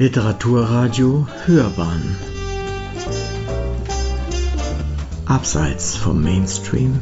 Literaturradio 0.00 1.26
Hörbahn 1.44 2.16
Abseits 5.26 5.96
vom 5.96 6.22
Mainstream 6.22 7.00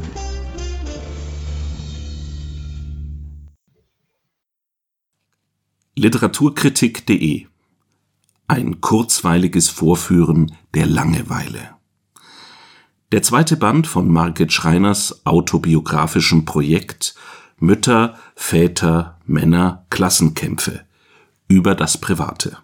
Literaturkritik.de 5.93 7.45
Ein 8.47 8.81
kurzweiliges 8.81 9.69
Vorführen 9.69 10.55
der 10.73 10.87
Langeweile. 10.87 11.75
Der 13.11 13.21
zweite 13.21 13.57
Band 13.57 13.85
von 13.85 14.11
Margit 14.11 14.51
Schreiners 14.51 15.23
autobiografischem 15.23 16.45
Projekt 16.45 17.13
Mütter, 17.59 18.17
Väter, 18.33 19.19
Männer, 19.27 19.85
Klassenkämpfe 19.91 20.83
über 21.47 21.75
das 21.75 21.99
Private. 21.99 22.57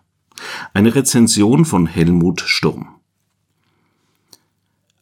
Eine 0.73 0.95
Rezension 0.95 1.65
von 1.65 1.85
Helmut 1.85 2.41
Sturm. 2.41 2.95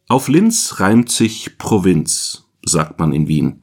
Auf 0.07 0.27
Linz 0.27 0.79
reimt 0.79 1.09
sich 1.09 1.57
Provinz, 1.57 2.45
sagt 2.65 2.99
man 2.99 3.13
in 3.13 3.27
Wien. 3.27 3.61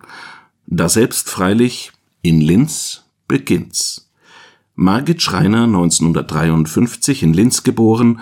Daselbst 0.66 1.28
freilich 1.28 1.92
in 2.22 2.40
Linz 2.40 3.04
beginnt's. 3.26 4.10
Margit 4.74 5.20
Schreiner, 5.20 5.64
1953 5.64 7.22
in 7.22 7.34
Linz 7.34 7.64
geboren, 7.64 8.20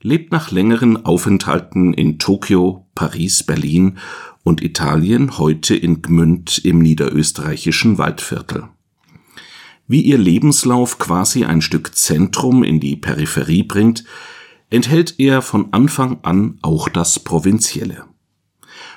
lebt 0.00 0.32
nach 0.32 0.50
längeren 0.50 1.04
Aufenthalten 1.04 1.92
in 1.92 2.18
Tokio, 2.18 2.86
Paris, 2.94 3.42
Berlin 3.42 3.98
und 4.42 4.62
Italien 4.62 5.38
heute 5.38 5.76
in 5.76 6.02
Gmünd 6.02 6.58
im 6.64 6.78
niederösterreichischen 6.78 7.98
Waldviertel 7.98 8.68
wie 9.88 10.02
ihr 10.02 10.18
Lebenslauf 10.18 10.98
quasi 10.98 11.44
ein 11.44 11.62
Stück 11.62 11.96
Zentrum 11.96 12.62
in 12.62 12.78
die 12.78 12.94
Peripherie 12.94 13.64
bringt, 13.64 14.04
enthält 14.70 15.14
er 15.18 15.42
von 15.42 15.72
Anfang 15.72 16.18
an 16.22 16.58
auch 16.62 16.88
das 16.88 17.18
Provinzielle. 17.18 18.04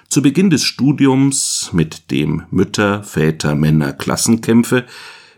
Zu 0.10 0.22
Beginn 0.22 0.50
des 0.50 0.66
Studiums 0.66 1.70
mit 1.72 2.12
dem 2.12 2.44
Mütter, 2.52 3.04
Väter, 3.04 3.56
Männer 3.56 3.94
Klassenkämpfe, 3.94 4.86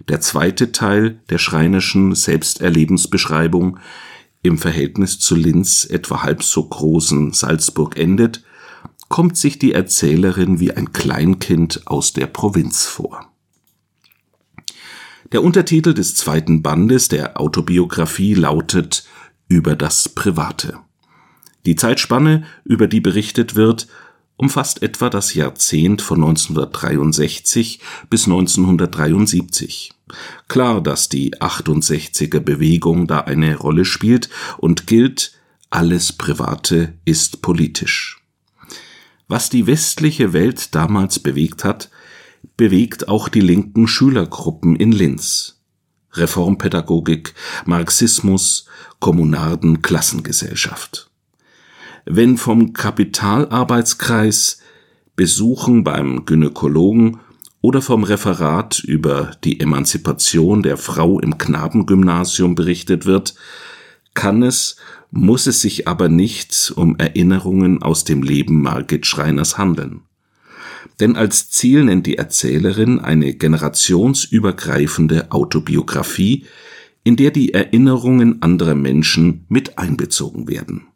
der 0.08 0.20
zweite 0.20 0.72
Teil 0.72 1.22
der 1.30 1.38
Schreinerschen 1.38 2.16
Selbsterlebensbeschreibung 2.16 3.80
im 4.42 4.58
Verhältnis 4.58 5.20
zu 5.20 5.36
Linz 5.36 5.86
etwa 5.86 6.24
halb 6.24 6.44
so 6.44 6.68
großen 6.68 7.32
Salzburg 7.34 7.98
endet, 7.98 8.44
kommt 9.08 9.38
sich 9.38 9.60
die 9.60 9.74
Erzählerin 9.74 10.60
wie 10.60 10.74
ein 10.74 10.92
Kleinkind 10.92 11.84
aus 11.86 12.14
der 12.14 12.26
Provinz 12.26 12.86
vor. 12.86 13.33
Der 15.34 15.44
Untertitel 15.44 15.96
des 15.96 16.14
zweiten 16.14 16.62
Bandes 16.62 17.08
der 17.08 17.42
Autobiografie 17.42 18.36
lautet 18.36 19.04
Über 19.48 19.76
das 19.76 20.08
Private. 20.08 20.78
Die 21.66 21.76
Zeitspanne, 21.76 22.44
über 22.64 22.88
die 22.88 23.00
berichtet 23.00 23.56
wird, 23.56 23.88
umfasst 24.38 24.84
etwa 24.84 25.10
das 25.10 25.34
Jahrzehnt 25.34 26.04
von 26.04 26.24
1963 26.24 27.80
bis 28.12 28.26
1973. 28.26 29.94
Klar, 30.48 30.82
dass 30.82 31.10
die 31.10 31.34
68er 31.34 32.40
Bewegung 32.40 33.08
da 33.08 33.22
eine 33.22 33.56
Rolle 33.56 33.86
spielt 33.86 34.30
und 34.60 34.86
gilt, 34.86 35.34
alles 35.72 36.14
Private 36.14 36.94
ist 37.06 37.42
politisch. 37.42 38.22
Was 39.28 39.50
die 39.50 39.66
westliche 39.66 40.32
Welt 40.32 40.76
damals 40.76 41.18
bewegt 41.18 41.64
hat, 41.64 41.90
bewegt 42.58 43.08
auch 43.08 43.30
die 43.30 43.42
linken 43.42 43.88
Schülergruppen 43.88 44.76
in 44.76 44.92
Linz. 44.92 45.62
Reformpädagogik, 46.14 47.34
Marxismus, 47.66 48.66
Kommunarden, 49.00 49.82
Klassengesellschaft. 49.82 51.10
Wenn 52.06 52.38
vom 52.38 52.74
Kapitalarbeitskreis, 52.74 54.60
Besuchen 55.16 55.84
beim 55.84 56.26
Gynäkologen 56.26 57.20
oder 57.62 57.82
vom 57.82 58.04
Referat 58.04 58.80
über 58.80 59.32
die 59.44 59.60
Emanzipation 59.60 60.64
der 60.64 60.78
Frau 60.78 61.20
im 61.20 61.38
Knabengymnasium 61.38 62.56
berichtet 62.56 63.06
wird, 63.06 63.36
kann 64.16 64.44
es, 64.44 64.76
muss 65.12 65.48
es 65.48 65.62
sich 65.62 65.88
aber 65.88 66.10
nicht 66.10 66.74
um 66.76 66.98
Erinnerungen 66.98 67.82
aus 67.82 68.04
dem 68.04 68.24
Leben 68.24 68.62
Margit 68.62 69.06
Schreiners 69.06 69.58
handeln 69.58 70.02
denn 71.04 71.18
als 71.18 71.50
Ziel 71.50 71.84
nennt 71.84 72.08
die 72.08 72.18
Erzählerin 72.18 73.02
eine 73.02 73.34
generationsübergreifende 73.34 75.34
Autobiografie, 75.34 76.46
in 77.04 77.18
der 77.18 77.32
die 77.32 77.54
Erinnerungen 77.54 78.42
anderer 78.42 78.74
Menschen 78.74 79.44
mit 79.50 79.78
einbezogen 79.78 80.48
werden. 80.48 80.88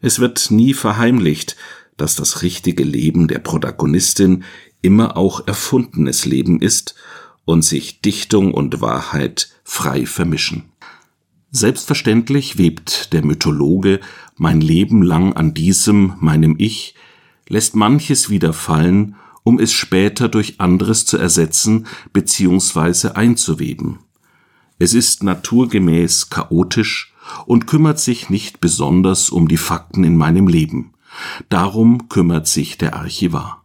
Es 0.00 0.20
wird 0.20 0.50
nie 0.50 0.72
verheimlicht, 0.72 1.56
dass 1.98 2.16
das 2.16 2.40
richtige 2.40 2.82
Leben 2.82 3.28
der 3.28 3.40
Protagonistin 3.40 4.44
immer 4.80 5.18
auch 5.18 5.46
erfundenes 5.46 6.24
Leben 6.24 6.62
ist 6.62 6.94
und 7.44 7.62
sich 7.62 8.00
Dichtung 8.00 8.54
und 8.54 8.80
Wahrheit 8.80 9.50
frei 9.64 10.06
vermischen. 10.06 10.72
Selbstverständlich 11.50 12.56
webt 12.56 13.12
der 13.12 13.22
Mythologe 13.22 14.00
mein 14.38 14.62
Leben 14.62 15.02
lang 15.02 15.34
an 15.34 15.52
diesem, 15.52 16.14
meinem 16.20 16.54
Ich, 16.56 16.94
lässt 17.50 17.74
manches 17.74 18.30
wieder 18.30 18.52
fallen, 18.52 19.16
um 19.42 19.58
es 19.58 19.72
später 19.72 20.28
durch 20.28 20.60
anderes 20.60 21.04
zu 21.04 21.18
ersetzen 21.18 21.86
bzw. 22.12 23.08
einzuweben. 23.08 23.98
Es 24.78 24.94
ist 24.94 25.24
naturgemäß 25.24 26.30
chaotisch 26.30 27.12
und 27.46 27.66
kümmert 27.66 27.98
sich 27.98 28.30
nicht 28.30 28.60
besonders 28.60 29.30
um 29.30 29.48
die 29.48 29.56
Fakten 29.56 30.04
in 30.04 30.16
meinem 30.16 30.46
Leben. 30.46 30.94
Darum 31.48 32.08
kümmert 32.08 32.46
sich 32.46 32.78
der 32.78 32.94
Archivar. 32.94 33.64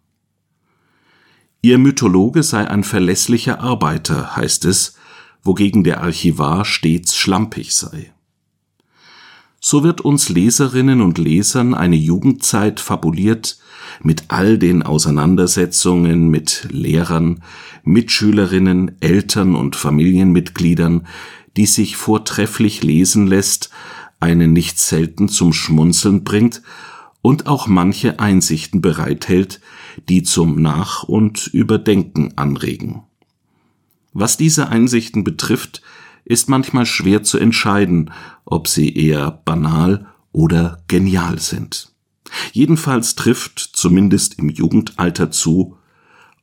Ihr 1.61 1.77
Mythologe 1.77 2.43
sei 2.43 2.67
ein 2.67 2.83
verlässlicher 2.83 3.59
Arbeiter, 3.59 4.35
heißt 4.35 4.65
es, 4.65 4.97
wogegen 5.43 5.83
der 5.83 6.01
Archivar 6.01 6.65
stets 6.65 7.15
schlampig 7.15 7.75
sei 7.75 8.14
so 9.67 9.83
wird 9.83 10.01
uns 10.01 10.29
Leserinnen 10.29 11.01
und 11.01 11.17
Lesern 11.17 11.73
eine 11.73 11.95
Jugendzeit 11.95 12.79
fabuliert 12.79 13.57
mit 14.03 14.25
all 14.27 14.59
den 14.59 14.83
Auseinandersetzungen 14.83 16.29
mit 16.29 16.67
Lehrern, 16.69 17.41
Mitschülerinnen, 17.83 18.91
Eltern 18.99 19.55
und 19.55 19.75
Familienmitgliedern, 19.75 21.07
die 21.57 21.65
sich 21.65 21.97
vortrefflich 21.97 22.83
lesen 22.83 23.25
lässt, 23.25 23.71
einen 24.19 24.53
nicht 24.53 24.79
selten 24.79 25.29
zum 25.29 25.51
Schmunzeln 25.51 26.23
bringt 26.23 26.61
und 27.23 27.47
auch 27.47 27.65
manche 27.65 28.19
Einsichten 28.19 28.81
bereithält, 28.81 29.61
die 30.09 30.21
zum 30.21 30.61
Nach- 30.61 31.01
und 31.05 31.47
Überdenken 31.47 32.37
anregen. 32.37 33.01
Was 34.13 34.37
diese 34.37 34.69
Einsichten 34.69 35.23
betrifft, 35.23 35.81
ist 36.25 36.49
manchmal 36.49 36.85
schwer 36.85 37.23
zu 37.23 37.37
entscheiden, 37.37 38.11
ob 38.43 38.67
sie 38.67 38.93
eher 38.93 39.31
banal 39.45 40.07
oder 40.31 40.83
genial 40.87 41.39
sind. 41.39 41.93
Jedenfalls 42.51 43.15
trifft, 43.15 43.59
zumindest 43.59 44.39
im 44.39 44.49
Jugendalter 44.49 45.31
zu, 45.31 45.77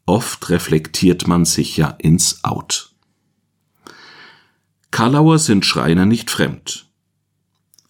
oft 0.06 0.48
reflektiert 0.48 1.26
man 1.26 1.44
sich 1.44 1.76
ja 1.76 1.88
ins 1.88 2.44
Out. 2.44 2.94
Karlauer 4.90 5.38
sind 5.38 5.66
Schreiner 5.66 6.06
nicht 6.06 6.30
fremd. 6.30 6.86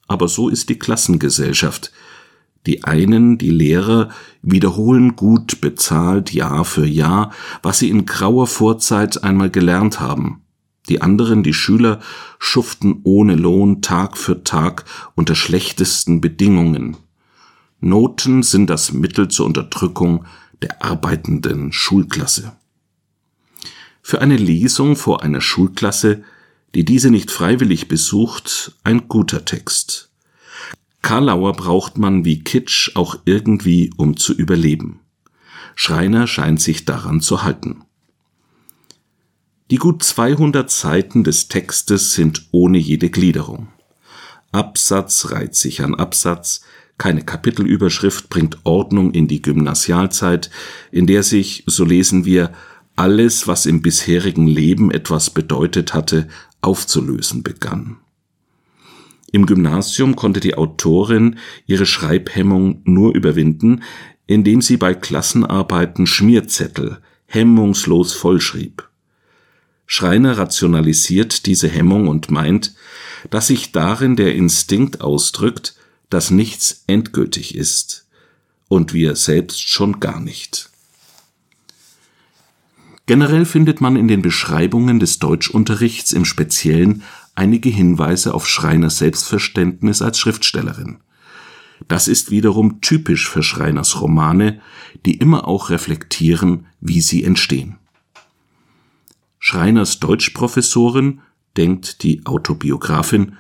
Aber 0.09 0.29
so 0.29 0.49
ist 0.49 0.69
die 0.69 0.79
Klassengesellschaft. 0.79 1.93
Die 2.67 2.85
einen, 2.85 3.39
die 3.39 3.51
Lehrer, 3.51 4.11
wiederholen 4.41 5.17
gut 5.17 5.61
bezahlt 5.61 6.33
Jahr 6.33 6.65
für 6.65 6.87
Jahr, 6.87 7.33
was 7.63 7.81
sie 7.81 7.91
in 7.91 8.07
grauer 8.07 8.47
Vorzeit 8.47 9.25
einmal 9.25 9.51
gelernt 9.51 10.01
haben. 10.01 10.43
Die 10.89 11.01
anderen, 11.01 11.43
die 11.43 11.55
Schüler, 11.55 12.01
schuften 12.39 13.01
ohne 13.05 13.37
Lohn 13.37 13.83
Tag 13.83 14.17
für 14.17 14.43
Tag 14.43 14.85
unter 15.15 15.35
schlechtesten 15.35 16.21
Bedingungen. 16.21 16.97
Noten 17.81 18.43
sind 18.43 18.69
das 18.69 18.93
Mittel 18.93 19.29
zur 19.29 19.47
Unterdrückung 19.47 20.25
der 20.61 20.83
arbeitenden 20.85 21.73
Schulklasse. 21.73 22.53
Für 24.03 24.21
eine 24.21 24.37
Lesung 24.37 24.97
vor 24.97 25.23
einer 25.23 25.41
Schulklasse, 25.41 26.25
die 26.75 26.85
diese 26.85 27.11
nicht 27.11 27.31
freiwillig 27.31 27.89
besucht, 27.89 28.73
ein 28.83 29.09
guter 29.09 29.45
Text. 29.45 30.11
Karlauer 31.03 31.53
braucht 31.53 31.99
man 31.99 32.25
wie 32.25 32.43
Kitsch 32.43 32.93
auch 32.95 33.17
irgendwie, 33.25 33.91
um 33.97 34.17
zu 34.17 34.33
überleben. 34.33 35.01
Schreiner 35.75 36.27
scheint 36.27 36.61
sich 36.61 36.85
daran 36.85 37.21
zu 37.21 37.43
halten. 37.43 37.85
Die 39.73 39.79
gut 39.79 40.03
200 40.03 40.71
Seiten 40.71 41.25
des 41.25 41.49
Textes 41.49 42.13
sind 42.13 42.47
ohne 42.51 42.77
jede 42.77 43.09
Gliederung. 43.09 43.69
Absatz 44.51 45.31
reiht 45.31 45.55
sich 45.55 45.81
an 45.81 45.95
Absatz, 45.95 46.61
keine 46.99 47.25
Kapitelüberschrift 47.25 48.29
bringt 48.29 48.59
Ordnung 48.65 49.13
in 49.13 49.29
die 49.29 49.41
Gymnasialzeit, 49.41 50.51
in 50.91 51.07
der 51.07 51.23
sich, 51.23 51.65
so 51.67 51.87
lesen 51.87 52.27
wir, 52.27 52.53
alles, 52.97 53.49
was 53.49 53.65
im 53.65 53.81
bisherigen 53.81 54.47
Leben 54.47 54.91
etwas 54.91 55.31
bedeutet 55.31 55.95
hatte, 55.95 56.29
aufzulösen 56.61 57.43
begann. 57.43 57.97
Im 59.33 59.47
Gymnasium 59.47 60.17
konnte 60.17 60.41
die 60.41 60.55
Autorin 60.55 61.39
ihre 61.65 61.87
Schreibhemmung 61.87 62.83
nur 62.85 63.15
überwinden, 63.15 63.83
indem 64.27 64.61
sie 64.61 64.77
bei 64.77 64.93
Klassenarbeiten 64.93 66.07
Schmierzettel 66.07 66.99
hemmungslos 67.25 68.13
vollschrieb. 68.13 68.92
Schreiner 69.95 70.39
rationalisiert 70.39 71.45
diese 71.45 71.69
Hemmung 71.69 72.09
und 72.09 72.31
meint, 72.31 72.75
dass 73.29 73.49
sich 73.49 73.73
darin 73.73 74.17
der 74.17 74.35
Instinkt 74.35 75.03
ausdrückt, 75.03 75.77
dass 76.09 76.31
nichts 76.31 76.85
endgültig 76.87 77.55
ist 77.55 78.07
und 78.69 78.95
wir 78.95 79.17
selbst 79.17 79.69
schon 79.69 80.01
gar 80.01 80.19
nicht. 80.19 80.71
Generell 83.05 83.45
findet 83.45 83.83
man 83.83 83.97
in 83.97 84.09
den 84.09 84.23
Beschreibungen 84.23 84.99
des 84.99 85.19
Deutschunterrichts 85.19 86.15
im 86.15 86.25
Speziellen 86.25 87.03
einige 87.35 87.69
Hinweise 87.69 88.33
auf 88.33 88.49
Schreiners 88.49 88.97
Selbstverständnis 88.97 90.01
als 90.01 90.19
Schriftstellerin. 90.19 91.01
Das 91.87 92.09
ist 92.09 92.31
wiederum 92.31 92.81
typisch 92.81 93.29
für 93.29 93.43
Schreiners 93.43 94.01
Romane, 94.01 94.63
die 95.05 95.19
immer 95.19 95.47
auch 95.47 95.69
reflektieren, 95.69 96.65
wie 96.81 97.03
sie 97.03 97.25
entstehen. 97.25 97.77
Schreiners 99.45 99.99
Deutschprofessorin, 99.99 101.21
denkt 101.57 102.05
die 102.05 102.25
Autobiografin, 102.27 103.39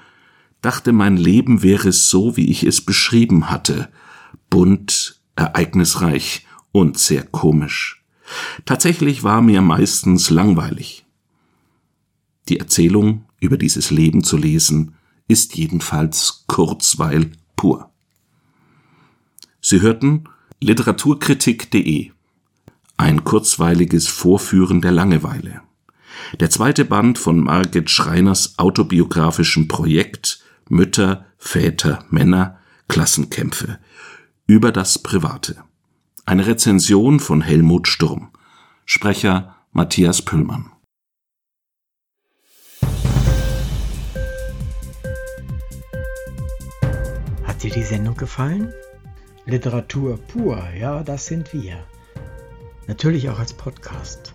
dachte, 0.60 0.92
mein 0.92 1.16
Leben 1.16 1.62
wäre 1.62 1.92
so, 1.92 2.36
wie 2.36 2.50
ich 2.50 2.64
es 2.64 2.80
beschrieben 2.80 3.50
hatte, 3.50 3.88
bunt, 4.50 5.20
ereignisreich 5.36 6.44
und 6.72 6.98
sehr 6.98 7.22
komisch. 7.22 8.02
Tatsächlich 8.64 9.22
war 9.22 9.42
mir 9.42 9.62
meistens 9.62 10.28
langweilig. 10.28 11.06
Die 12.48 12.58
Erzählung 12.58 13.26
über 13.38 13.56
dieses 13.56 13.92
Leben 13.92 14.24
zu 14.24 14.36
lesen, 14.36 14.96
ist 15.28 15.54
jedenfalls 15.54 16.42
Kurzweil 16.48 17.30
pur. 17.54 17.92
Sie 19.60 19.80
hörten 19.80 20.24
literaturkritik.de 20.58 22.10
ein 22.96 23.22
kurzweiliges 23.22 24.08
Vorführen 24.08 24.80
der 24.80 24.90
Langeweile. 24.90 25.62
Der 26.40 26.50
zweite 26.50 26.84
Band 26.84 27.18
von 27.18 27.40
Margit 27.40 27.90
Schreiners 27.90 28.58
autobiografischem 28.58 29.68
Projekt 29.68 30.42
Mütter, 30.68 31.26
Väter, 31.38 32.04
Männer, 32.10 32.58
Klassenkämpfe 32.88 33.78
über 34.46 34.72
das 34.72 34.98
Private. 34.98 35.56
Eine 36.24 36.46
Rezension 36.46 37.20
von 37.20 37.40
Helmut 37.40 37.88
Sturm. 37.88 38.30
Sprecher 38.84 39.56
Matthias 39.72 40.22
Püllmann. 40.22 40.70
Hat 47.44 47.62
dir 47.62 47.70
die 47.70 47.82
Sendung 47.82 48.16
gefallen? 48.16 48.72
Literatur 49.46 50.18
pur, 50.18 50.62
ja, 50.78 51.02
das 51.02 51.26
sind 51.26 51.52
wir. 51.52 51.84
Natürlich 52.86 53.28
auch 53.28 53.38
als 53.38 53.52
Podcast. 53.52 54.34